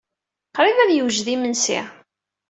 [0.55, 1.79] Qrib ad d-yewjed yimensi.